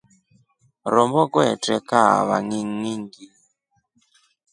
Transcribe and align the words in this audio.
Rombo 0.93 1.21
kwete 1.31 1.75
kahawa 1.89 2.37
nyingʼingi. 2.49 3.25